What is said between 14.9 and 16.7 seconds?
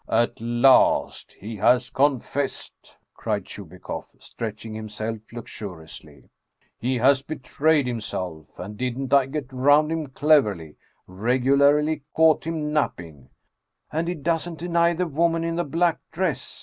the woman in the black dress